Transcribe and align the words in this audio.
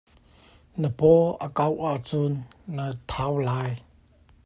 Na 0.81 0.89
paw 0.99 1.21
a 1.45 1.47
kauh 1.57 1.81
ahcun 1.91 2.33
na 2.75 2.85
thau 3.11 3.33
lai. 3.47 3.71